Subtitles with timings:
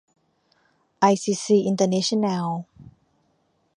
[0.99, 2.47] ไอ ซี ซี อินเตอร์เนชั่นแนล